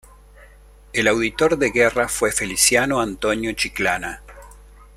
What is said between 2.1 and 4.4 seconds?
Feliciano Antonio Chiclana.